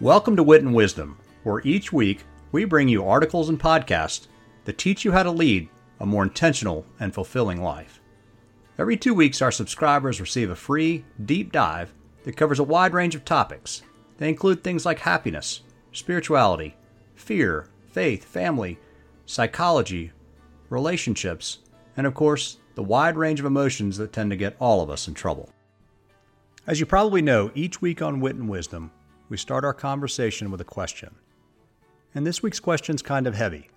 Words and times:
Welcome 0.00 0.36
to 0.36 0.44
Wit 0.44 0.62
and 0.62 0.72
Wisdom, 0.72 1.18
where 1.42 1.60
each 1.64 1.92
week 1.92 2.22
we 2.52 2.64
bring 2.64 2.86
you 2.86 3.04
articles 3.04 3.48
and 3.48 3.58
podcasts 3.58 4.28
that 4.64 4.78
teach 4.78 5.04
you 5.04 5.10
how 5.10 5.24
to 5.24 5.30
lead 5.32 5.68
a 5.98 6.06
more 6.06 6.22
intentional 6.22 6.86
and 7.00 7.12
fulfilling 7.12 7.60
life. 7.60 8.00
Every 8.78 8.96
two 8.96 9.12
weeks, 9.12 9.42
our 9.42 9.50
subscribers 9.50 10.20
receive 10.20 10.50
a 10.50 10.54
free, 10.54 11.04
deep 11.24 11.50
dive 11.50 11.92
that 12.22 12.36
covers 12.36 12.60
a 12.60 12.62
wide 12.62 12.92
range 12.92 13.16
of 13.16 13.24
topics. 13.24 13.82
They 14.18 14.28
include 14.28 14.62
things 14.62 14.86
like 14.86 15.00
happiness, 15.00 15.62
spirituality, 15.90 16.76
fear, 17.16 17.66
faith, 17.90 18.24
family, 18.24 18.78
psychology, 19.26 20.12
relationships, 20.70 21.58
and 21.96 22.06
of 22.06 22.14
course, 22.14 22.58
the 22.76 22.84
wide 22.84 23.16
range 23.16 23.40
of 23.40 23.46
emotions 23.46 23.96
that 23.96 24.12
tend 24.12 24.30
to 24.30 24.36
get 24.36 24.54
all 24.60 24.80
of 24.80 24.90
us 24.90 25.08
in 25.08 25.14
trouble. 25.14 25.50
As 26.68 26.78
you 26.78 26.86
probably 26.86 27.20
know, 27.20 27.50
each 27.56 27.82
week 27.82 28.00
on 28.00 28.20
Wit 28.20 28.36
and 28.36 28.48
Wisdom, 28.48 28.92
we 29.28 29.36
start 29.36 29.64
our 29.64 29.74
conversation 29.74 30.50
with 30.50 30.60
a 30.60 30.64
question. 30.64 31.14
And 32.14 32.26
this 32.26 32.42
week's 32.42 32.60
question's 32.60 33.02
kind 33.02 33.26
of 33.26 33.34
heavy. 33.34 33.68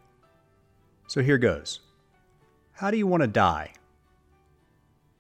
So 1.08 1.22
here 1.22 1.38
goes 1.38 1.82
How 2.74 2.92
do 2.92 2.98
you 2.98 3.08
want 3.08 3.22
to 3.22 3.28
die? 3.28 3.74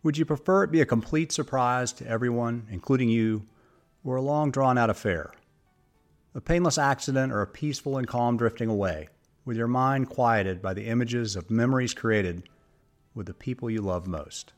Would 0.03 0.17
you 0.17 0.25
prefer 0.25 0.63
it 0.63 0.71
be 0.71 0.81
a 0.81 0.85
complete 0.85 1.31
surprise 1.31 1.93
to 1.93 2.07
everyone, 2.07 2.65
including 2.71 3.09
you, 3.09 3.45
or 4.03 4.15
a 4.15 4.21
long 4.21 4.49
drawn 4.49 4.77
out 4.77 4.89
affair? 4.89 5.31
A 6.33 6.41
painless 6.41 6.77
accident 6.77 7.31
or 7.31 7.41
a 7.41 7.47
peaceful 7.47 7.97
and 7.97 8.07
calm 8.07 8.37
drifting 8.37 8.69
away, 8.69 9.09
with 9.45 9.57
your 9.57 9.67
mind 9.67 10.09
quieted 10.09 10.61
by 10.61 10.73
the 10.73 10.87
images 10.87 11.35
of 11.35 11.51
memories 11.51 11.93
created 11.93 12.43
with 13.13 13.27
the 13.27 13.33
people 13.33 13.69
you 13.69 13.81
love 13.81 14.07
most? 14.07 14.53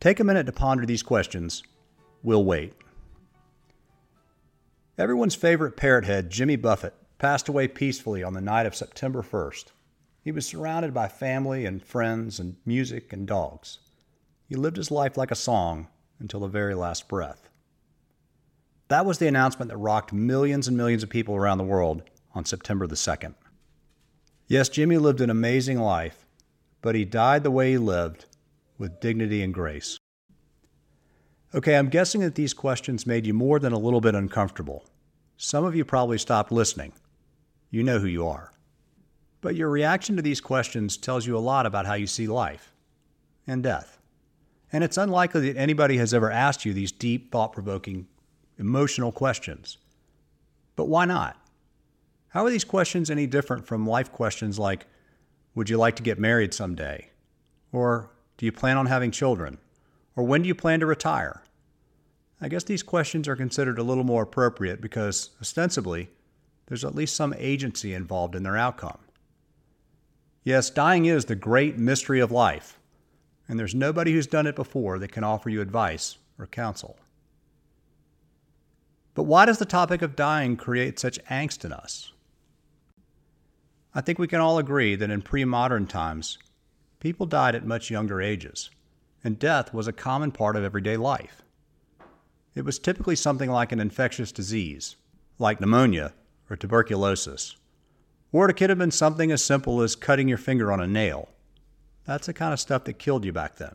Take 0.00 0.20
a 0.20 0.24
minute 0.24 0.46
to 0.46 0.52
ponder 0.52 0.86
these 0.86 1.02
questions. 1.02 1.64
We'll 2.22 2.44
wait. 2.44 2.74
Everyone's 4.98 5.34
favorite 5.34 5.76
parrot 5.76 6.06
head, 6.06 6.30
Jimmy 6.30 6.56
Buffett, 6.56 6.94
passed 7.18 7.50
away 7.50 7.68
peacefully 7.68 8.22
on 8.22 8.32
the 8.32 8.40
night 8.40 8.64
of 8.64 8.74
September 8.74 9.20
1st. 9.22 9.66
He 10.22 10.32
was 10.32 10.46
surrounded 10.46 10.94
by 10.94 11.06
family 11.06 11.66
and 11.66 11.82
friends 11.82 12.40
and 12.40 12.56
music 12.64 13.12
and 13.12 13.26
dogs. 13.26 13.80
He 14.48 14.54
lived 14.56 14.78
his 14.78 14.90
life 14.90 15.18
like 15.18 15.30
a 15.30 15.34
song 15.34 15.88
until 16.18 16.40
the 16.40 16.48
very 16.48 16.74
last 16.74 17.08
breath. 17.08 17.50
That 18.88 19.04
was 19.04 19.18
the 19.18 19.28
announcement 19.28 19.70
that 19.70 19.76
rocked 19.76 20.14
millions 20.14 20.66
and 20.66 20.78
millions 20.78 21.02
of 21.02 21.10
people 21.10 21.36
around 21.36 21.58
the 21.58 21.64
world 21.64 22.02
on 22.34 22.46
September 22.46 22.86
the 22.86 22.94
2nd. 22.94 23.34
Yes, 24.46 24.70
Jimmy 24.70 24.96
lived 24.96 25.20
an 25.20 25.28
amazing 25.28 25.78
life, 25.78 26.26
but 26.80 26.94
he 26.94 27.04
died 27.04 27.42
the 27.42 27.50
way 27.50 27.72
he 27.72 27.78
lived, 27.78 28.24
with 28.78 29.00
dignity 29.00 29.42
and 29.42 29.52
grace. 29.52 29.98
Okay, 31.56 31.74
I'm 31.74 31.88
guessing 31.88 32.20
that 32.20 32.34
these 32.34 32.52
questions 32.52 33.06
made 33.06 33.26
you 33.26 33.32
more 33.32 33.58
than 33.58 33.72
a 33.72 33.78
little 33.78 34.02
bit 34.02 34.14
uncomfortable. 34.14 34.84
Some 35.38 35.64
of 35.64 35.74
you 35.74 35.86
probably 35.86 36.18
stopped 36.18 36.52
listening. 36.52 36.92
You 37.70 37.82
know 37.82 37.98
who 37.98 38.06
you 38.06 38.26
are. 38.26 38.52
But 39.40 39.56
your 39.56 39.70
reaction 39.70 40.16
to 40.16 40.22
these 40.22 40.42
questions 40.42 40.98
tells 40.98 41.26
you 41.26 41.34
a 41.34 41.38
lot 41.38 41.64
about 41.64 41.86
how 41.86 41.94
you 41.94 42.06
see 42.06 42.26
life 42.26 42.74
and 43.46 43.62
death. 43.62 43.98
And 44.70 44.84
it's 44.84 44.98
unlikely 44.98 45.50
that 45.50 45.58
anybody 45.58 45.96
has 45.96 46.12
ever 46.12 46.30
asked 46.30 46.66
you 46.66 46.74
these 46.74 46.92
deep, 46.92 47.32
thought 47.32 47.54
provoking, 47.54 48.06
emotional 48.58 49.10
questions. 49.10 49.78
But 50.74 50.88
why 50.88 51.06
not? 51.06 51.40
How 52.28 52.44
are 52.44 52.50
these 52.50 52.64
questions 52.64 53.10
any 53.10 53.26
different 53.26 53.66
from 53.66 53.86
life 53.86 54.12
questions 54.12 54.58
like 54.58 54.84
Would 55.54 55.70
you 55.70 55.78
like 55.78 55.96
to 55.96 56.02
get 56.02 56.18
married 56.18 56.52
someday? 56.52 57.08
Or 57.72 58.10
Do 58.36 58.44
you 58.44 58.52
plan 58.52 58.76
on 58.76 58.84
having 58.84 59.10
children? 59.10 59.56
Or 60.16 60.24
when 60.24 60.42
do 60.42 60.48
you 60.48 60.54
plan 60.54 60.80
to 60.80 60.86
retire? 60.86 61.42
I 62.40 62.48
guess 62.48 62.64
these 62.64 62.82
questions 62.82 63.28
are 63.28 63.36
considered 63.36 63.78
a 63.78 63.82
little 63.82 64.04
more 64.04 64.22
appropriate 64.22 64.80
because, 64.80 65.30
ostensibly, 65.40 66.10
there's 66.66 66.84
at 66.84 66.94
least 66.94 67.16
some 67.16 67.34
agency 67.38 67.94
involved 67.94 68.34
in 68.34 68.42
their 68.42 68.56
outcome. 68.56 68.98
Yes, 70.44 70.70
dying 70.70 71.06
is 71.06 71.24
the 71.24 71.34
great 71.34 71.78
mystery 71.78 72.20
of 72.20 72.30
life, 72.30 72.78
and 73.48 73.58
there's 73.58 73.74
nobody 73.74 74.12
who's 74.12 74.26
done 74.26 74.46
it 74.46 74.54
before 74.54 74.98
that 74.98 75.12
can 75.12 75.24
offer 75.24 75.48
you 75.48 75.60
advice 75.60 76.18
or 76.38 76.46
counsel. 76.46 76.96
But 79.14 79.24
why 79.24 79.46
does 79.46 79.58
the 79.58 79.64
topic 79.64 80.02
of 80.02 80.14
dying 80.14 80.56
create 80.56 80.98
such 80.98 81.22
angst 81.24 81.64
in 81.64 81.72
us? 81.72 82.12
I 83.94 84.02
think 84.02 84.18
we 84.18 84.28
can 84.28 84.40
all 84.40 84.58
agree 84.58 84.94
that 84.94 85.10
in 85.10 85.22
pre 85.22 85.44
modern 85.46 85.86
times, 85.86 86.38
people 87.00 87.24
died 87.24 87.54
at 87.54 87.64
much 87.64 87.90
younger 87.90 88.20
ages 88.20 88.70
and 89.26 89.40
death 89.40 89.74
was 89.74 89.88
a 89.88 89.92
common 89.92 90.30
part 90.30 90.54
of 90.54 90.62
everyday 90.62 90.96
life. 90.96 91.42
It 92.56 92.64
was 92.64 92.78
typically 92.78 93.16
something 93.16 93.50
like 93.50 93.70
an 93.70 93.80
infectious 93.80 94.32
disease, 94.32 94.96
like 95.38 95.60
pneumonia 95.60 96.14
or 96.48 96.56
tuberculosis. 96.56 97.54
Or 98.32 98.48
it 98.48 98.54
could 98.54 98.70
have 98.70 98.78
been 98.78 98.90
something 98.90 99.30
as 99.30 99.44
simple 99.44 99.82
as 99.82 99.94
cutting 99.94 100.26
your 100.26 100.38
finger 100.38 100.72
on 100.72 100.80
a 100.80 100.86
nail. 100.86 101.28
That's 102.06 102.26
the 102.26 102.32
kind 102.32 102.54
of 102.54 102.60
stuff 102.60 102.84
that 102.84 102.94
killed 102.94 103.26
you 103.26 103.32
back 103.32 103.56
then. 103.56 103.74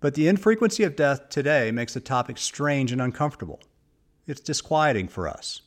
But 0.00 0.14
the 0.14 0.26
infrequency 0.26 0.82
of 0.82 0.96
death 0.96 1.28
today 1.28 1.70
makes 1.70 1.94
the 1.94 2.00
topic 2.00 2.38
strange 2.38 2.90
and 2.90 3.00
uncomfortable. 3.00 3.60
It's 4.26 4.40
disquieting 4.40 5.06
for 5.06 5.28
us. 5.28 5.62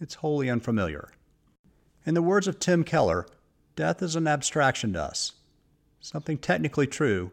It's 0.00 0.16
wholly 0.16 0.50
unfamiliar. 0.50 1.12
In 2.04 2.12
the 2.12 2.22
words 2.22 2.46
of 2.46 2.58
Tim 2.58 2.84
Keller, 2.84 3.26
death 3.74 4.02
is 4.02 4.16
an 4.16 4.28
abstraction 4.28 4.92
to 4.92 5.02
us, 5.02 5.32
something 6.00 6.36
technically 6.36 6.86
true, 6.86 7.32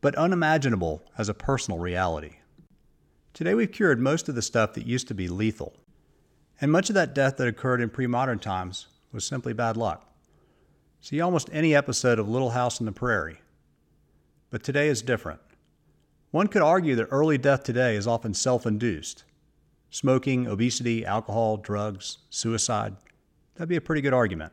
but 0.00 0.16
unimaginable 0.16 1.04
as 1.16 1.28
a 1.28 1.34
personal 1.34 1.78
reality. 1.78 2.38
Today 3.34 3.54
we've 3.54 3.72
cured 3.72 3.98
most 3.98 4.28
of 4.28 4.36
the 4.36 4.42
stuff 4.42 4.74
that 4.74 4.86
used 4.86 5.08
to 5.08 5.14
be 5.14 5.26
lethal, 5.26 5.74
and 6.60 6.70
much 6.70 6.88
of 6.88 6.94
that 6.94 7.16
death 7.16 7.36
that 7.38 7.48
occurred 7.48 7.80
in 7.80 7.90
pre 7.90 8.06
modern 8.06 8.38
times 8.38 8.86
was 9.10 9.26
simply 9.26 9.52
bad 9.52 9.76
luck. 9.76 10.08
See 11.00 11.20
almost 11.20 11.50
any 11.52 11.74
episode 11.74 12.20
of 12.20 12.28
Little 12.28 12.50
House 12.50 12.80
on 12.80 12.86
the 12.86 12.92
Prairie. 12.92 13.40
But 14.50 14.62
today 14.62 14.86
is 14.86 15.02
different. 15.02 15.40
One 16.30 16.46
could 16.46 16.62
argue 16.62 16.94
that 16.94 17.08
early 17.10 17.36
death 17.36 17.64
today 17.64 17.96
is 17.96 18.06
often 18.06 18.34
self 18.34 18.66
induced. 18.66 19.24
Smoking, 19.90 20.46
obesity, 20.46 21.04
alcohol, 21.04 21.56
drugs, 21.56 22.18
suicide. 22.30 22.94
That'd 23.56 23.68
be 23.68 23.74
a 23.74 23.80
pretty 23.80 24.00
good 24.00 24.14
argument. 24.14 24.52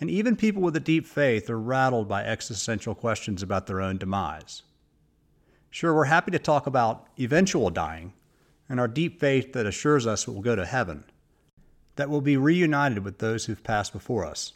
And 0.00 0.10
even 0.10 0.34
people 0.34 0.62
with 0.62 0.74
a 0.74 0.80
deep 0.80 1.06
faith 1.06 1.48
are 1.48 1.60
rattled 1.60 2.08
by 2.08 2.24
existential 2.24 2.96
questions 2.96 3.40
about 3.40 3.68
their 3.68 3.80
own 3.80 3.98
demise. 3.98 4.64
Sure, 5.70 5.94
we're 5.94 6.04
happy 6.04 6.30
to 6.30 6.38
talk 6.38 6.66
about 6.66 7.06
eventual 7.18 7.70
dying 7.70 8.12
and 8.68 8.80
our 8.80 8.88
deep 8.88 9.20
faith 9.20 9.52
that 9.52 9.66
assures 9.66 10.06
us 10.06 10.26
we'll 10.26 10.40
go 10.40 10.56
to 10.56 10.64
heaven, 10.64 11.04
that 11.96 12.08
we'll 12.08 12.20
be 12.20 12.36
reunited 12.36 13.04
with 13.04 13.18
those 13.18 13.44
who've 13.44 13.62
passed 13.62 13.92
before 13.92 14.24
us, 14.24 14.54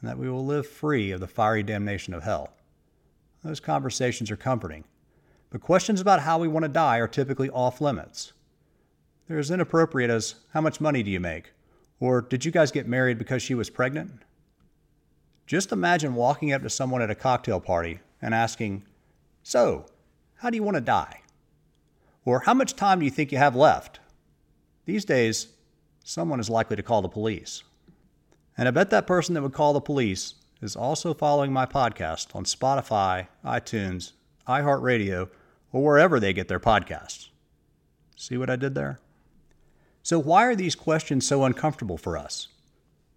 and 0.00 0.08
that 0.08 0.18
we 0.18 0.28
will 0.28 0.44
live 0.44 0.66
free 0.66 1.10
of 1.10 1.20
the 1.20 1.26
fiery 1.26 1.62
damnation 1.62 2.14
of 2.14 2.22
hell. 2.22 2.52
Those 3.42 3.60
conversations 3.60 4.30
are 4.30 4.36
comforting, 4.36 4.84
but 5.50 5.60
questions 5.60 6.00
about 6.00 6.20
how 6.20 6.38
we 6.38 6.48
want 6.48 6.64
to 6.64 6.68
die 6.68 6.98
are 6.98 7.08
typically 7.08 7.50
off 7.50 7.80
limits. 7.80 8.32
They're 9.26 9.38
as 9.38 9.50
inappropriate 9.50 10.10
as 10.10 10.36
how 10.52 10.60
much 10.60 10.80
money 10.80 11.02
do 11.02 11.10
you 11.10 11.20
make? 11.20 11.52
Or 12.00 12.20
did 12.20 12.44
you 12.44 12.50
guys 12.50 12.70
get 12.70 12.86
married 12.86 13.18
because 13.18 13.42
she 13.42 13.54
was 13.54 13.70
pregnant? 13.70 14.22
Just 15.46 15.72
imagine 15.72 16.14
walking 16.14 16.52
up 16.52 16.62
to 16.62 16.70
someone 16.70 17.02
at 17.02 17.10
a 17.10 17.14
cocktail 17.14 17.60
party 17.60 18.00
and 18.20 18.34
asking, 18.34 18.84
So, 19.42 19.86
how 20.38 20.50
do 20.50 20.56
you 20.56 20.62
want 20.62 20.76
to 20.76 20.80
die? 20.80 21.22
Or 22.24 22.40
how 22.40 22.54
much 22.54 22.76
time 22.76 22.98
do 22.98 23.04
you 23.04 23.10
think 23.10 23.32
you 23.32 23.38
have 23.38 23.56
left? 23.56 24.00
These 24.84 25.04
days, 25.04 25.48
someone 26.04 26.40
is 26.40 26.50
likely 26.50 26.76
to 26.76 26.82
call 26.82 27.02
the 27.02 27.08
police. 27.08 27.62
And 28.56 28.68
I 28.68 28.70
bet 28.70 28.90
that 28.90 29.06
person 29.06 29.34
that 29.34 29.42
would 29.42 29.52
call 29.52 29.72
the 29.72 29.80
police 29.80 30.34
is 30.60 30.76
also 30.76 31.14
following 31.14 31.52
my 31.52 31.66
podcast 31.66 32.34
on 32.34 32.44
Spotify, 32.44 33.28
iTunes, 33.44 34.12
iHeartRadio, 34.48 35.28
or 35.72 35.84
wherever 35.84 36.18
they 36.18 36.32
get 36.32 36.48
their 36.48 36.60
podcasts. 36.60 37.28
See 38.16 38.36
what 38.36 38.50
I 38.50 38.56
did 38.56 38.74
there? 38.74 38.98
So, 40.02 40.18
why 40.18 40.44
are 40.44 40.56
these 40.56 40.74
questions 40.74 41.26
so 41.26 41.44
uncomfortable 41.44 41.98
for 41.98 42.16
us? 42.16 42.48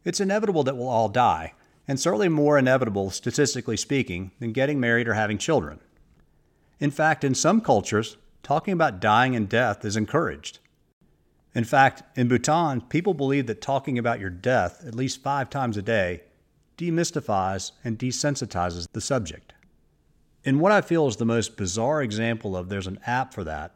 It's 0.04 0.20
inevitable 0.20 0.64
that 0.64 0.76
we'll 0.76 0.90
all 0.90 1.10
die, 1.10 1.54
and 1.88 2.00
certainly 2.00 2.30
more 2.30 2.58
inevitable, 2.58 3.12
statistically 3.12 3.78
speaking, 3.78 4.32
than 4.40 4.52
getting 4.52 4.80
married 4.80 5.08
or 5.08 5.14
having 5.14 5.38
children. 5.38 5.80
In 6.82 6.90
fact, 6.90 7.24
in 7.24 7.36
some 7.36 7.62
cultures, 7.62 8.18
talking 8.42 8.74
about 8.74 9.00
dying 9.00 9.36
and 9.36 9.48
death 9.48 9.86
is 9.86 9.96
encouraged. 9.96 10.58
In 11.54 11.64
fact, 11.64 12.02
in 12.18 12.28
Bhutan, 12.28 12.82
people 12.82 13.14
believe 13.14 13.46
that 13.46 13.62
talking 13.62 14.00
about 14.00 14.20
your 14.20 14.32
death 14.32 14.84
at 14.86 14.96
least 14.96 15.22
five 15.22 15.48
times 15.50 15.78
a 15.78 15.84
day 15.84 16.24
demystifies 16.80 17.74
and 17.84 18.00
desensitizes 18.00 18.88
the 18.94 19.02
subject. 19.02 19.54
In 20.44 20.58
what 20.58 20.72
I 20.72 20.82
feel 20.82 21.08
is 21.08 21.18
the 21.18 21.26
most 21.26 21.56
bizarre 21.56 22.02
example 22.02 22.58
of 22.58 22.70
there's 22.70 22.88
an 22.88 23.00
app 23.06 23.32
for 23.32 23.44
that, 23.44 23.76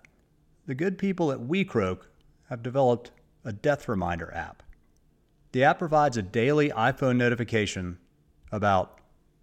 the 0.66 0.74
good 0.74 0.98
people 0.98 1.32
at 1.32 1.38
WeCroak 1.38 2.08
have 2.50 2.64
developed 2.64 3.12
a 3.44 3.54
death 3.54 3.88
reminder 3.88 4.34
app. 4.34 4.64
The 5.52 5.64
app 5.64 5.78
provides 5.78 6.18
a 6.18 6.24
daily 6.24 6.72
iPhone 6.72 7.18
notification 7.18 8.00
about, 8.52 9.00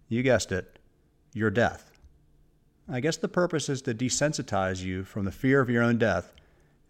you 0.09 0.21
guessed 0.21 0.51
it, 0.51 0.79
your 1.33 1.49
death. 1.49 1.92
I 2.89 2.99
guess 2.99 3.15
the 3.15 3.29
purpose 3.29 3.69
is 3.69 3.81
to 3.83 3.93
desensitize 3.93 4.83
you 4.83 5.03
from 5.03 5.23
the 5.23 5.31
fear 5.31 5.61
of 5.61 5.69
your 5.69 5.83
own 5.83 5.97
death 5.97 6.33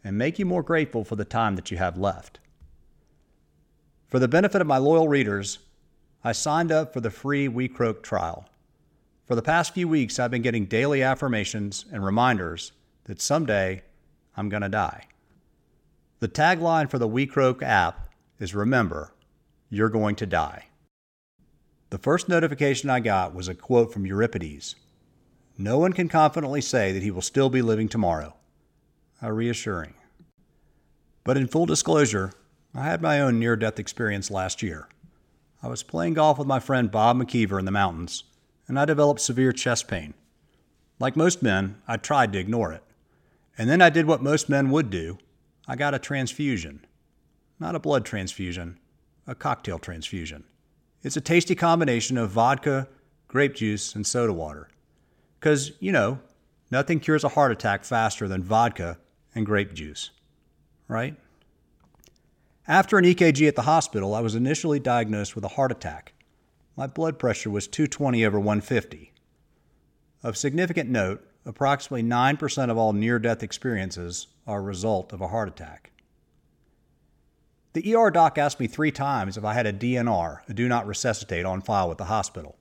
and 0.03 0.17
make 0.17 0.39
you 0.39 0.45
more 0.45 0.63
grateful 0.63 1.03
for 1.03 1.15
the 1.15 1.25
time 1.25 1.55
that 1.55 1.69
you 1.69 1.77
have 1.77 1.97
left. 1.97 2.39
For 4.07 4.17
the 4.17 4.27
benefit 4.27 4.61
of 4.61 4.67
my 4.67 4.77
loyal 4.77 5.07
readers, 5.07 5.59
I 6.23 6.31
signed 6.31 6.71
up 6.71 6.93
for 6.93 6.99
the 6.99 7.11
free 7.11 7.47
WeCroak 7.47 8.01
trial. 8.01 8.49
For 9.25 9.35
the 9.35 9.41
past 9.41 9.73
few 9.73 9.87
weeks, 9.87 10.19
I've 10.19 10.31
been 10.31 10.41
getting 10.41 10.65
daily 10.65 11.03
affirmations 11.03 11.85
and 11.91 12.03
reminders 12.03 12.71
that 13.05 13.21
someday 13.21 13.83
I'm 14.35 14.49
going 14.49 14.63
to 14.63 14.69
die. 14.69 15.07
The 16.19 16.27
tagline 16.27 16.89
for 16.89 16.97
the 16.97 17.07
WeCroak 17.07 17.61
app 17.61 18.09
is 18.39 18.55
Remember, 18.55 19.13
you're 19.69 19.89
going 19.89 20.15
to 20.17 20.25
die. 20.25 20.67
The 21.91 21.97
first 21.97 22.27
notification 22.27 22.89
I 22.89 22.99
got 22.99 23.35
was 23.35 23.47
a 23.47 23.53
quote 23.53 23.93
from 23.93 24.05
Euripides 24.05 24.75
No 25.57 25.77
one 25.77 25.93
can 25.93 26.09
confidently 26.09 26.61
say 26.61 26.91
that 26.91 27.03
he 27.03 27.11
will 27.11 27.21
still 27.21 27.49
be 27.49 27.61
living 27.61 27.87
tomorrow. 27.87 28.35
How 29.21 29.29
reassuring. 29.29 29.93
But 31.23 31.37
in 31.37 31.47
full 31.47 31.65
disclosure, 31.65 32.33
I 32.75 32.83
had 32.83 33.01
my 33.01 33.19
own 33.21 33.39
near 33.39 33.55
death 33.55 33.79
experience 33.79 34.31
last 34.31 34.61
year. 34.63 34.89
I 35.61 35.67
was 35.67 35.83
playing 35.83 36.15
golf 36.15 36.37
with 36.37 36.47
my 36.47 36.59
friend 36.59 36.91
Bob 36.91 37.17
McKeever 37.17 37.59
in 37.59 37.65
the 37.65 37.71
mountains 37.71 38.23
and 38.67 38.79
I 38.79 38.85
developed 38.85 39.21
severe 39.21 39.51
chest 39.51 39.87
pain. 39.87 40.13
Like 40.99 41.15
most 41.15 41.43
men, 41.43 41.81
I 41.87 41.97
tried 41.97 42.33
to 42.33 42.39
ignore 42.39 42.71
it. 42.71 42.83
And 43.57 43.69
then 43.69 43.81
I 43.81 43.89
did 43.89 44.05
what 44.05 44.21
most 44.21 44.49
men 44.49 44.69
would 44.71 44.89
do 44.89 45.17
I 45.67 45.75
got 45.75 45.93
a 45.93 45.99
transfusion. 45.99 46.85
Not 47.59 47.75
a 47.75 47.79
blood 47.79 48.03
transfusion, 48.03 48.79
a 49.25 49.35
cocktail 49.35 49.79
transfusion. 49.79 50.43
It's 51.03 51.15
a 51.15 51.21
tasty 51.21 51.55
combination 51.55 52.17
of 52.17 52.31
vodka, 52.31 52.89
grape 53.27 53.55
juice, 53.55 53.95
and 53.95 54.05
soda 54.05 54.33
water. 54.33 54.69
Because, 55.43 55.73
you 55.81 55.91
know, 55.91 56.21
nothing 56.71 57.01
cures 57.01 57.25
a 57.25 57.29
heart 57.29 57.51
attack 57.51 57.83
faster 57.83 58.29
than 58.29 58.41
vodka 58.41 58.97
and 59.35 59.45
grape 59.45 59.73
juice. 59.73 60.11
Right? 60.87 61.17
After 62.65 62.97
an 62.97 63.03
EKG 63.03 63.49
at 63.49 63.57
the 63.57 63.63
hospital, 63.63 64.15
I 64.15 64.21
was 64.21 64.35
initially 64.35 64.79
diagnosed 64.79 65.35
with 65.35 65.43
a 65.43 65.49
heart 65.49 65.73
attack 65.73 66.13
my 66.75 66.87
blood 66.87 67.19
pressure 67.19 67.49
was 67.49 67.67
220 67.67 68.25
over 68.25 68.39
150. 68.39 69.13
Of 70.23 70.37
significant 70.37 70.89
note, 70.89 71.25
approximately 71.45 72.03
9% 72.03 72.69
of 72.69 72.77
all 72.77 72.93
near 72.93 73.19
death 73.19 73.43
experiences 73.43 74.27
are 74.47 74.59
a 74.59 74.63
result 74.63 75.13
of 75.13 75.21
a 75.21 75.27
heart 75.27 75.49
attack. 75.49 75.91
The 77.73 77.95
ER 77.95 78.11
doc 78.11 78.37
asked 78.37 78.59
me 78.59 78.67
three 78.67 78.91
times 78.91 79.37
if 79.37 79.43
I 79.43 79.53
had 79.53 79.65
a 79.65 79.73
DNR, 79.73 80.39
a 80.47 80.53
do 80.53 80.67
not 80.67 80.87
resuscitate, 80.87 81.45
on 81.45 81.61
file 81.61 81.89
with 81.89 81.97
the 81.97 82.05
hospital. 82.05 82.55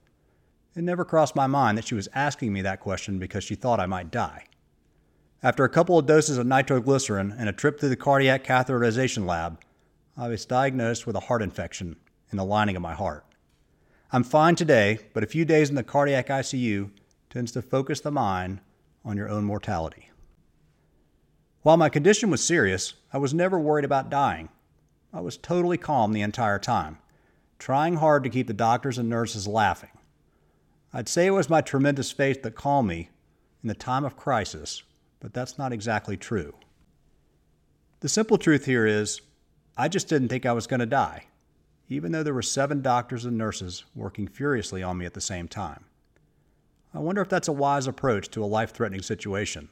It 0.75 0.83
never 0.83 1.05
crossed 1.05 1.35
my 1.35 1.45
mind 1.45 1.77
that 1.77 1.85
she 1.85 1.95
was 1.95 2.09
asking 2.15 2.51
me 2.51 2.61
that 2.63 2.79
question 2.79 3.19
because 3.19 3.43
she 3.43 3.55
thought 3.55 3.79
I 3.79 3.85
might 3.85 4.09
die. 4.09 4.45
After 5.43 5.63
a 5.63 5.69
couple 5.69 5.99
of 5.99 6.05
doses 6.05 6.37
of 6.37 6.47
nitroglycerin 6.47 7.35
and 7.37 7.47
a 7.47 7.53
trip 7.53 7.79
through 7.79 7.89
the 7.89 7.95
cardiac 7.95 8.43
catheterization 8.43 9.25
lab, 9.25 9.61
I 10.17 10.29
was 10.29 10.45
diagnosed 10.45 11.05
with 11.05 11.15
a 11.15 11.21
heart 11.21 11.41
infection 11.41 11.97
in 12.31 12.37
the 12.37 12.45
lining 12.45 12.75
of 12.75 12.81
my 12.81 12.93
heart. 12.93 13.25
I'm 14.11 14.23
fine 14.23 14.55
today, 14.55 14.99
but 15.13 15.23
a 15.23 15.27
few 15.27 15.43
days 15.43 15.69
in 15.69 15.75
the 15.75 15.83
cardiac 15.83 16.27
ICU 16.27 16.91
tends 17.29 17.51
to 17.51 17.61
focus 17.61 17.99
the 17.99 18.11
mind 18.11 18.61
on 19.03 19.17
your 19.17 19.29
own 19.29 19.43
mortality. 19.43 20.11
While 21.61 21.77
my 21.77 21.89
condition 21.89 22.29
was 22.29 22.43
serious, 22.43 22.93
I 23.11 23.17
was 23.17 23.33
never 23.33 23.59
worried 23.59 23.85
about 23.85 24.09
dying. 24.09 24.49
I 25.13 25.21
was 25.21 25.37
totally 25.37 25.77
calm 25.77 26.13
the 26.13 26.21
entire 26.21 26.59
time, 26.59 26.97
trying 27.59 27.97
hard 27.97 28.23
to 28.23 28.29
keep 28.29 28.47
the 28.47 28.53
doctors 28.53 28.97
and 28.97 29.09
nurses 29.09 29.47
laughing. 29.47 29.89
I'd 30.93 31.09
say 31.09 31.25
it 31.25 31.31
was 31.31 31.49
my 31.49 31.61
tremendous 31.61 32.11
faith 32.11 32.43
that 32.43 32.55
calmed 32.55 32.89
me 32.89 33.09
in 33.63 33.67
the 33.67 33.73
time 33.73 34.05
of 34.05 34.15
crisis, 34.15 34.83
but 35.19 35.33
that's 35.33 35.57
not 35.57 35.73
exactly 35.73 36.17
true. 36.17 36.53
The 38.01 38.09
simple 38.09 38.37
truth 38.37 38.65
here 38.65 38.85
is, 38.85 39.21
I 39.75 39.87
just 39.87 40.07
didn't 40.07 40.29
think 40.29 40.45
I 40.45 40.53
was 40.53 40.67
going 40.67 40.81
to 40.81 40.85
die 40.85 41.25
even 41.89 42.11
though 42.11 42.23
there 42.23 42.33
were 42.33 42.41
seven 42.41 42.81
doctors 42.81 43.25
and 43.25 43.37
nurses 43.37 43.83
working 43.95 44.27
furiously 44.27 44.81
on 44.81 44.97
me 44.97 45.05
at 45.05 45.13
the 45.13 45.21
same 45.21 45.47
time. 45.47 45.85
I 46.93 46.99
wonder 46.99 47.21
if 47.21 47.29
that's 47.29 47.47
a 47.47 47.53
wise 47.53 47.87
approach 47.87 48.29
to 48.29 48.43
a 48.43 48.45
life 48.45 48.71
threatening 48.71 49.01
situation. 49.01 49.69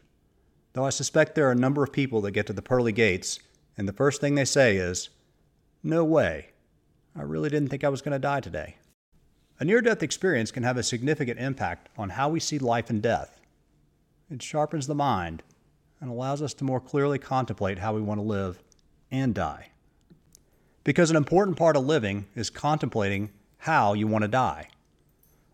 Though 0.73 0.85
I 0.85 0.89
suspect 0.89 1.35
there 1.35 1.47
are 1.47 1.51
a 1.51 1.55
number 1.55 1.83
of 1.83 1.91
people 1.91 2.21
that 2.21 2.31
get 2.31 2.47
to 2.47 2.53
the 2.53 2.61
pearly 2.61 2.91
gates, 2.91 3.39
and 3.77 3.87
the 3.87 3.93
first 3.93 4.21
thing 4.21 4.35
they 4.35 4.45
say 4.45 4.77
is, 4.77 5.09
No 5.83 6.03
way. 6.03 6.49
I 7.15 7.23
really 7.23 7.49
didn't 7.49 7.69
think 7.69 7.83
I 7.83 7.89
was 7.89 8.01
going 8.01 8.13
to 8.13 8.19
die 8.19 8.39
today. 8.39 8.77
A 9.61 9.63
near 9.63 9.79
death 9.79 10.01
experience 10.01 10.49
can 10.49 10.63
have 10.63 10.75
a 10.75 10.81
significant 10.81 11.39
impact 11.39 11.87
on 11.95 12.09
how 12.09 12.29
we 12.29 12.39
see 12.39 12.57
life 12.57 12.89
and 12.89 12.99
death. 12.99 13.39
It 14.31 14.41
sharpens 14.41 14.87
the 14.87 14.95
mind 14.95 15.43
and 15.99 16.09
allows 16.09 16.41
us 16.41 16.55
to 16.55 16.63
more 16.63 16.79
clearly 16.79 17.19
contemplate 17.19 17.77
how 17.77 17.93
we 17.93 18.01
want 18.01 18.17
to 18.17 18.23
live 18.23 18.59
and 19.11 19.35
die 19.35 19.69
because 20.83 21.11
an 21.11 21.15
important 21.15 21.57
part 21.57 21.75
of 21.75 21.85
living 21.85 22.25
is 22.35 22.49
contemplating 22.49 23.29
how 23.59 23.93
you 23.93 24.07
want 24.07 24.23
to 24.23 24.27
die. 24.27 24.67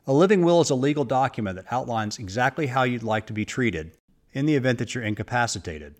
A 0.08 0.14
living 0.14 0.42
will 0.42 0.62
is 0.62 0.70
a 0.70 0.76
legal 0.76 1.04
document 1.04 1.58
that 1.58 1.70
outlines 1.70 2.18
exactly 2.18 2.68
how 2.68 2.84
you'd 2.84 3.04
like 3.04 3.28
to 3.28 3.34
be 3.34 3.44
treated 3.44 3.92
in 4.32 4.46
the 4.46 4.56
event 4.56 4.80
that 4.80 4.96
you're 4.96 5.04
incapacitated. 5.04 5.96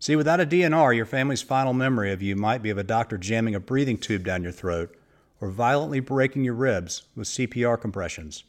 See, 0.00 0.16
without 0.16 0.40
a 0.40 0.46
DNR, 0.46 0.96
your 0.96 1.06
family's 1.06 1.40
final 1.40 1.72
memory 1.72 2.10
of 2.10 2.20
you 2.20 2.34
might 2.34 2.64
be 2.64 2.70
of 2.70 2.78
a 2.78 2.82
doctor 2.82 3.16
jamming 3.16 3.54
a 3.54 3.60
breathing 3.60 3.96
tube 3.96 4.24
down 4.24 4.42
your 4.42 4.50
throat, 4.50 4.96
or 5.42 5.50
violently 5.50 5.98
breaking 5.98 6.44
your 6.44 6.54
ribs 6.54 7.02
with 7.16 7.26
CPR 7.26 7.78
compressions, 7.78 8.44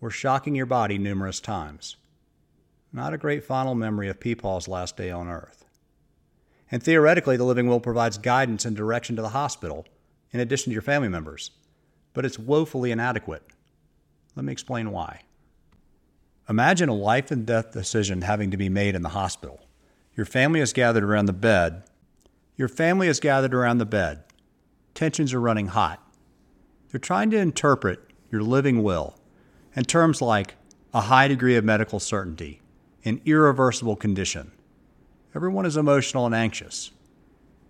or 0.00 0.10
shocking 0.10 0.54
your 0.54 0.64
body 0.64 0.96
numerous 0.96 1.40
times. 1.40 1.96
Not 2.92 3.12
a 3.12 3.18
great 3.18 3.42
final 3.44 3.74
memory 3.74 4.08
of 4.08 4.20
Peepaw's 4.20 4.68
last 4.68 4.96
day 4.96 5.10
on 5.10 5.26
Earth. 5.26 5.64
And 6.70 6.80
theoretically, 6.80 7.36
the 7.36 7.42
living 7.42 7.66
will 7.66 7.80
provides 7.80 8.16
guidance 8.16 8.64
and 8.64 8.76
direction 8.76 9.16
to 9.16 9.22
the 9.22 9.30
hospital, 9.30 9.86
in 10.30 10.38
addition 10.38 10.70
to 10.70 10.72
your 10.72 10.82
family 10.82 11.08
members. 11.08 11.50
But 12.14 12.24
it's 12.24 12.38
woefully 12.38 12.92
inadequate. 12.92 13.42
Let 14.36 14.44
me 14.44 14.52
explain 14.52 14.92
why. 14.92 15.22
Imagine 16.48 16.88
a 16.88 16.94
life 16.94 17.32
and 17.32 17.44
death 17.44 17.72
decision 17.72 18.22
having 18.22 18.52
to 18.52 18.56
be 18.56 18.68
made 18.68 18.94
in 18.94 19.02
the 19.02 19.08
hospital. 19.08 19.66
Your 20.14 20.26
family 20.26 20.60
is 20.60 20.72
gathered 20.72 21.02
around 21.02 21.26
the 21.26 21.32
bed. 21.32 21.82
Your 22.56 22.68
family 22.68 23.08
is 23.08 23.18
gathered 23.18 23.52
around 23.52 23.78
the 23.78 23.84
bed. 23.84 24.22
Tensions 24.94 25.34
are 25.34 25.40
running 25.40 25.66
hot. 25.66 26.05
They're 26.90 27.00
trying 27.00 27.30
to 27.30 27.38
interpret 27.38 28.00
your 28.30 28.42
living 28.42 28.82
will 28.82 29.18
in 29.74 29.84
terms 29.84 30.22
like 30.22 30.54
a 30.94 31.02
high 31.02 31.28
degree 31.28 31.56
of 31.56 31.64
medical 31.64 32.00
certainty, 32.00 32.60
an 33.04 33.20
irreversible 33.24 33.96
condition, 33.96 34.52
Everyone 35.36 35.66
is 35.66 35.76
emotional 35.76 36.24
and 36.24 36.34
anxious. 36.34 36.92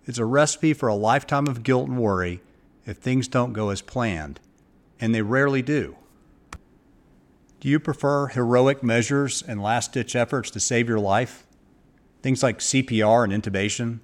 It's 0.05 0.17
a 0.17 0.23
recipe 0.23 0.73
for 0.73 0.87
a 0.87 0.95
lifetime 0.95 1.47
of 1.47 1.63
guilt 1.63 1.89
and 1.89 1.97
worry 1.97 2.39
if 2.85 2.95
things 2.95 3.27
don't 3.27 3.51
go 3.51 3.71
as 3.71 3.81
planned, 3.81 4.39
and 5.01 5.13
they 5.13 5.21
rarely 5.21 5.61
do. 5.61 5.97
Do 7.59 7.67
you 7.67 7.77
prefer 7.77 8.27
heroic 8.27 8.83
measures 8.83 9.43
and 9.45 9.61
last 9.61 9.91
ditch 9.91 10.15
efforts 10.15 10.49
to 10.51 10.61
save 10.61 10.87
your 10.87 11.01
life? 11.01 11.45
Things 12.21 12.41
like 12.41 12.59
CPR 12.59 13.25
and 13.25 13.33
intubation? 13.33 13.99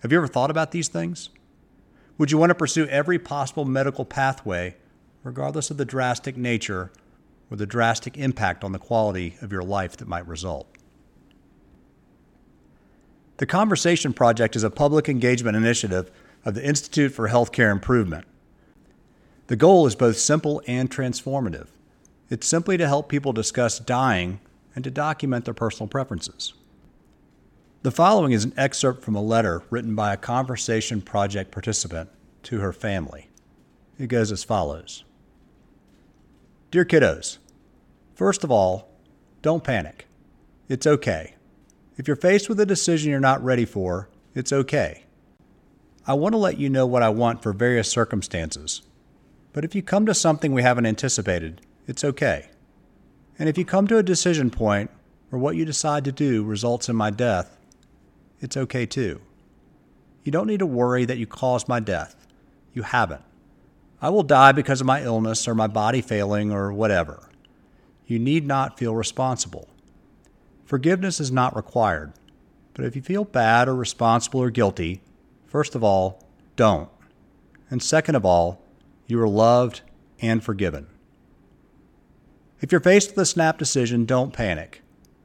Have 0.00 0.12
you 0.12 0.18
ever 0.18 0.28
thought 0.28 0.50
about 0.50 0.72
these 0.72 0.88
things? 0.88 1.30
Would 2.18 2.30
you 2.30 2.38
want 2.38 2.50
to 2.50 2.54
pursue 2.54 2.86
every 2.86 3.18
possible 3.18 3.64
medical 3.64 4.04
pathway, 4.04 4.76
regardless 5.22 5.70
of 5.70 5.76
the 5.76 5.84
drastic 5.84 6.36
nature 6.36 6.90
or 7.50 7.56
the 7.56 7.66
drastic 7.66 8.16
impact 8.16 8.64
on 8.64 8.72
the 8.72 8.78
quality 8.78 9.36
of 9.42 9.52
your 9.52 9.62
life 9.62 9.96
that 9.98 10.08
might 10.08 10.26
result? 10.26 10.66
The 13.36 13.46
Conversation 13.46 14.14
Project 14.14 14.56
is 14.56 14.64
a 14.64 14.70
public 14.70 15.10
engagement 15.10 15.58
initiative 15.58 16.10
of 16.46 16.54
the 16.54 16.66
Institute 16.66 17.12
for 17.12 17.28
Healthcare 17.28 17.70
Improvement. 17.70 18.24
The 19.48 19.56
goal 19.56 19.86
is 19.86 19.94
both 19.94 20.16
simple 20.16 20.62
and 20.66 20.90
transformative. 20.90 21.66
It's 22.30 22.46
simply 22.46 22.78
to 22.78 22.88
help 22.88 23.10
people 23.10 23.34
discuss 23.34 23.78
dying 23.78 24.40
and 24.74 24.82
to 24.84 24.90
document 24.90 25.44
their 25.44 25.54
personal 25.54 25.86
preferences. 25.86 26.54
The 27.86 27.92
following 27.92 28.32
is 28.32 28.42
an 28.42 28.52
excerpt 28.56 29.04
from 29.04 29.14
a 29.14 29.22
letter 29.22 29.62
written 29.70 29.94
by 29.94 30.12
a 30.12 30.16
Conversation 30.16 31.00
Project 31.00 31.52
participant 31.52 32.10
to 32.42 32.58
her 32.58 32.72
family. 32.72 33.30
It 33.96 34.08
goes 34.08 34.32
as 34.32 34.42
follows 34.42 35.04
Dear 36.72 36.84
kiddos, 36.84 37.38
first 38.12 38.42
of 38.42 38.50
all, 38.50 38.88
don't 39.40 39.62
panic. 39.62 40.08
It's 40.68 40.84
okay. 40.84 41.36
If 41.96 42.08
you're 42.08 42.16
faced 42.16 42.48
with 42.48 42.58
a 42.58 42.66
decision 42.66 43.12
you're 43.12 43.20
not 43.20 43.44
ready 43.44 43.64
for, 43.64 44.08
it's 44.34 44.52
okay. 44.52 45.04
I 46.08 46.14
want 46.14 46.32
to 46.32 46.38
let 46.38 46.58
you 46.58 46.68
know 46.68 46.86
what 46.86 47.04
I 47.04 47.10
want 47.10 47.40
for 47.40 47.52
various 47.52 47.88
circumstances. 47.88 48.82
But 49.52 49.64
if 49.64 49.76
you 49.76 49.82
come 49.82 50.06
to 50.06 50.12
something 50.12 50.52
we 50.52 50.62
haven't 50.62 50.86
anticipated, 50.86 51.60
it's 51.86 52.02
okay. 52.02 52.48
And 53.38 53.48
if 53.48 53.56
you 53.56 53.64
come 53.64 53.86
to 53.86 53.98
a 53.98 54.02
decision 54.02 54.50
point 54.50 54.90
where 55.30 55.38
what 55.38 55.54
you 55.54 55.64
decide 55.64 56.04
to 56.06 56.10
do 56.10 56.42
results 56.42 56.88
in 56.88 56.96
my 56.96 57.10
death, 57.10 57.55
it's 58.40 58.56
okay 58.56 58.86
too. 58.86 59.20
You 60.24 60.32
don't 60.32 60.46
need 60.46 60.58
to 60.60 60.66
worry 60.66 61.04
that 61.04 61.18
you 61.18 61.26
caused 61.26 61.68
my 61.68 61.80
death. 61.80 62.26
You 62.74 62.82
haven't. 62.82 63.22
I 64.02 64.10
will 64.10 64.22
die 64.22 64.52
because 64.52 64.80
of 64.80 64.86
my 64.86 65.02
illness 65.02 65.48
or 65.48 65.54
my 65.54 65.66
body 65.68 66.00
failing 66.02 66.52
or 66.52 66.72
whatever. 66.72 67.30
You 68.06 68.18
need 68.18 68.46
not 68.46 68.78
feel 68.78 68.94
responsible. 68.94 69.68
Forgiveness 70.64 71.20
is 71.20 71.32
not 71.32 71.56
required, 71.56 72.12
But 72.74 72.84
if 72.84 72.94
you 72.94 73.02
feel 73.02 73.24
bad 73.24 73.68
or 73.68 73.74
responsible 73.74 74.40
or 74.42 74.50
guilty, 74.50 75.00
first 75.46 75.74
of 75.74 75.82
all, 75.82 76.22
don't. 76.56 76.90
And 77.70 77.82
second 77.82 78.16
of 78.16 78.26
all, 78.26 78.62
you 79.06 79.20
are 79.20 79.28
loved 79.28 79.80
and 80.20 80.44
forgiven. 80.44 80.86
If 82.60 82.72
you're 82.72 82.80
faced 82.82 83.10
with 83.10 83.18
a 83.18 83.26
snap 83.26 83.58
decision, 83.58 84.04
don't 84.04 84.32
panic. 84.32 84.82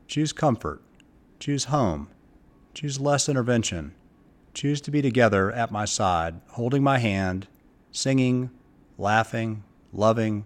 Choose 0.07 0.31
comfort. 0.31 0.81
Choose 1.39 1.65
home. 1.65 2.07
Choose 2.73 2.99
less 2.99 3.27
intervention. 3.27 3.93
Choose 4.53 4.81
to 4.81 4.91
be 4.91 5.01
together 5.01 5.51
at 5.51 5.71
my 5.71 5.85
side, 5.85 6.41
holding 6.51 6.83
my 6.83 6.99
hand, 6.99 7.47
singing, 7.91 8.49
laughing, 8.97 9.63
loving, 9.93 10.45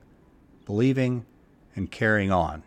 believing, 0.66 1.26
and 1.76 1.92
carrying 1.92 2.32
on. 2.32 2.64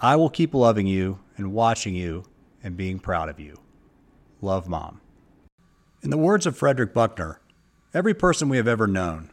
I 0.00 0.16
will 0.16 0.30
keep 0.30 0.54
loving 0.54 0.86
you 0.86 1.20
and 1.36 1.52
watching 1.52 1.94
you 1.94 2.24
and 2.62 2.76
being 2.76 2.98
proud 2.98 3.28
of 3.28 3.40
you. 3.40 3.58
Love, 4.40 4.68
Mom. 4.68 5.00
In 6.02 6.10
the 6.10 6.18
words 6.18 6.46
of 6.46 6.56
Frederick 6.56 6.92
Buechner, 6.92 7.40
every 7.94 8.14
person 8.14 8.48
we 8.48 8.56
have 8.56 8.68
ever 8.68 8.86
known, 8.86 9.30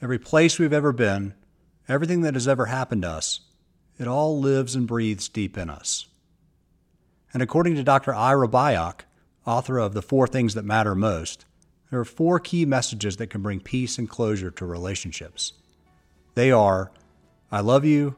every 0.00 0.18
place 0.18 0.58
we've 0.58 0.72
ever 0.72 0.92
been, 0.92 1.34
everything 1.88 2.20
that 2.22 2.34
has 2.34 2.46
ever 2.46 2.66
happened 2.66 3.02
to 3.02 3.08
us, 3.08 3.40
it 3.98 4.06
all 4.06 4.40
lives 4.40 4.74
and 4.74 4.86
breathes 4.86 5.28
deep 5.28 5.58
in 5.58 5.70
us. 5.70 6.06
And 7.34 7.42
according 7.42 7.74
to 7.74 7.82
Dr. 7.82 8.14
Ira 8.14 8.48
Byock, 8.48 9.00
author 9.44 9.78
of 9.78 9.92
The 9.92 10.02
Four 10.02 10.28
Things 10.28 10.54
That 10.54 10.64
Matter 10.64 10.94
Most, 10.94 11.44
there 11.90 11.98
are 11.98 12.04
four 12.04 12.38
key 12.38 12.64
messages 12.64 13.16
that 13.16 13.26
can 13.26 13.42
bring 13.42 13.58
peace 13.58 13.98
and 13.98 14.08
closure 14.08 14.52
to 14.52 14.64
relationships. 14.64 15.52
They 16.34 16.52
are 16.52 16.92
I 17.50 17.60
love 17.60 17.84
you, 17.84 18.16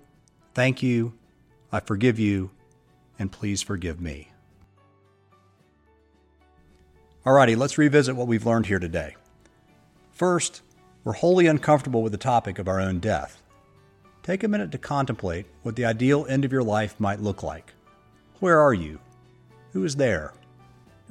thank 0.55 0.83
you, 0.83 1.15
I 1.73 1.81
forgive 1.81 2.19
you, 2.19 2.51
and 3.19 3.33
please 3.33 3.61
forgive 3.61 4.01
me. 4.01 4.31
Alrighty, 7.25 7.57
let's 7.57 7.77
revisit 7.77 8.17
what 8.17 8.29
we've 8.29 8.47
learned 8.47 8.67
here 8.67 8.79
today. 8.79 9.17
First, 10.13 10.63
we're 11.05 11.13
wholly 11.13 11.47
uncomfortable 11.47 12.03
with 12.03 12.13
the 12.13 12.19
topic 12.19 12.59
of 12.59 12.69
our 12.69 12.81
own 12.81 12.99
death. 12.99 13.43
Take 14.23 14.43
a 14.43 14.49
minute 14.49 14.73
to 14.73 14.79
contemplate 14.79 15.47
what 15.63 15.77
the 15.77 15.85
ideal 15.85 16.25
end 16.29 16.45
of 16.45 16.53
your 16.53 16.63
life 16.63 16.99
might 16.99 17.21
look 17.21 17.43
like. 17.43 17.73
Where 18.41 18.61
are 18.61 18.75
you? 18.75 19.01
Who 19.77 19.85
is 19.85 19.97
there? 19.97 20.33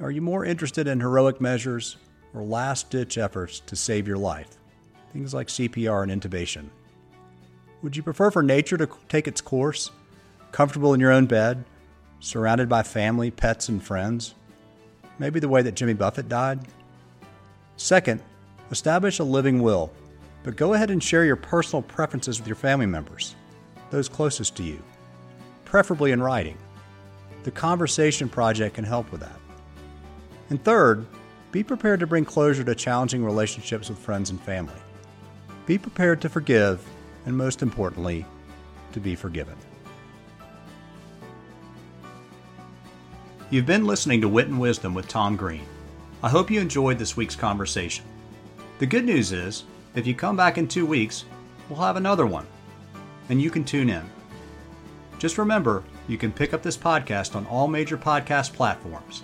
Are 0.00 0.10
you 0.10 0.20
more 0.20 0.44
interested 0.44 0.88
in 0.88 0.98
heroic 0.98 1.40
measures 1.40 1.98
or 2.34 2.42
last 2.42 2.90
ditch 2.90 3.16
efforts 3.16 3.60
to 3.60 3.76
save 3.76 4.08
your 4.08 4.18
life? 4.18 4.58
Things 5.12 5.32
like 5.32 5.46
CPR 5.46 6.02
and 6.02 6.10
intubation. 6.10 6.70
Would 7.82 7.96
you 7.96 8.02
prefer 8.02 8.32
for 8.32 8.42
nature 8.42 8.76
to 8.76 8.88
take 9.08 9.28
its 9.28 9.40
course, 9.40 9.92
comfortable 10.50 10.94
in 10.94 10.98
your 10.98 11.12
own 11.12 11.26
bed, 11.26 11.64
surrounded 12.18 12.68
by 12.68 12.82
family, 12.82 13.30
pets, 13.30 13.68
and 13.68 13.80
friends? 13.80 14.34
maybe 15.20 15.38
the 15.38 15.48
way 15.48 15.62
that 15.62 15.76
Jimmy 15.76 15.94
Buffett 15.94 16.28
died. 16.28 16.58
Second, 17.76 18.20
establish 18.72 19.20
a 19.20 19.24
living 19.24 19.62
will, 19.62 19.92
but 20.42 20.56
go 20.56 20.74
ahead 20.74 20.90
and 20.90 21.00
share 21.00 21.24
your 21.24 21.36
personal 21.36 21.82
preferences 21.82 22.40
with 22.40 22.48
your 22.48 22.56
family 22.56 22.86
members, 22.86 23.36
those 23.90 24.08
closest 24.08 24.56
to 24.56 24.64
you, 24.64 24.82
preferably 25.64 26.10
in 26.10 26.20
writing. 26.20 26.58
The 27.46 27.52
Conversation 27.52 28.28
Project 28.28 28.74
can 28.74 28.82
help 28.82 29.12
with 29.12 29.20
that. 29.20 29.38
And 30.50 30.60
third, 30.64 31.06
be 31.52 31.62
prepared 31.62 32.00
to 32.00 32.06
bring 32.08 32.24
closure 32.24 32.64
to 32.64 32.74
challenging 32.74 33.24
relationships 33.24 33.88
with 33.88 34.00
friends 34.00 34.30
and 34.30 34.40
family. 34.40 34.74
Be 35.64 35.78
prepared 35.78 36.20
to 36.22 36.28
forgive, 36.28 36.84
and 37.24 37.36
most 37.36 37.62
importantly, 37.62 38.26
to 38.90 38.98
be 38.98 39.14
forgiven. 39.14 39.54
You've 43.50 43.64
been 43.64 43.86
listening 43.86 44.20
to 44.22 44.28
Wit 44.28 44.48
and 44.48 44.58
Wisdom 44.58 44.92
with 44.92 45.06
Tom 45.06 45.36
Green. 45.36 45.68
I 46.24 46.28
hope 46.28 46.50
you 46.50 46.60
enjoyed 46.60 46.98
this 46.98 47.16
week's 47.16 47.36
conversation. 47.36 48.04
The 48.80 48.86
good 48.86 49.04
news 49.04 49.30
is, 49.30 49.62
if 49.94 50.04
you 50.04 50.16
come 50.16 50.36
back 50.36 50.58
in 50.58 50.66
two 50.66 50.84
weeks, 50.84 51.24
we'll 51.68 51.78
have 51.78 51.94
another 51.94 52.26
one, 52.26 52.48
and 53.28 53.40
you 53.40 53.50
can 53.50 53.62
tune 53.62 53.88
in. 53.88 54.02
Just 55.20 55.38
remember, 55.38 55.84
you 56.08 56.18
can 56.18 56.32
pick 56.32 56.54
up 56.54 56.62
this 56.62 56.76
podcast 56.76 57.34
on 57.34 57.46
all 57.46 57.68
major 57.68 57.96
podcast 57.96 58.52
platforms. 58.52 59.22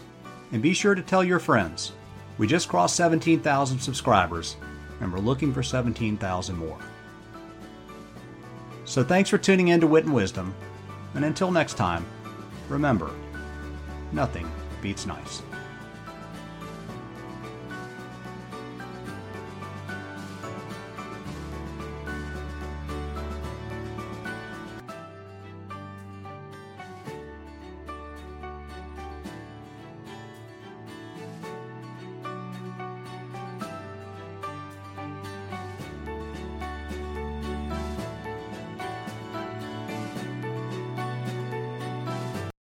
And 0.52 0.60
be 0.60 0.74
sure 0.74 0.94
to 0.94 1.02
tell 1.02 1.24
your 1.24 1.38
friends. 1.38 1.92
We 2.38 2.46
just 2.46 2.68
crossed 2.68 2.96
17,000 2.96 3.78
subscribers, 3.78 4.56
and 5.00 5.12
we're 5.12 5.18
looking 5.20 5.52
for 5.52 5.62
17,000 5.62 6.56
more. 6.56 6.78
So 8.84 9.02
thanks 9.02 9.30
for 9.30 9.38
tuning 9.38 9.68
in 9.68 9.80
to 9.80 9.86
Wit 9.86 10.04
and 10.04 10.14
Wisdom, 10.14 10.54
and 11.14 11.24
until 11.24 11.50
next 11.50 11.74
time, 11.74 12.04
remember, 12.68 13.10
nothing 14.12 14.50
beats 14.82 15.06
nice. 15.06 15.42